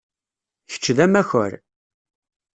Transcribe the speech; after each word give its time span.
Kečč 0.71 0.85
d 0.97 0.97
amakar. 1.05 1.53